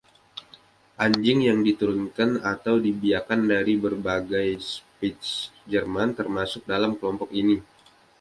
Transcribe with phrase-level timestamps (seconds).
[1.03, 5.35] Anjing yang diturunkan atau dibiakkan dari berbagai Spitze
[5.71, 7.57] Jerman termasuk dalam kelompok ini.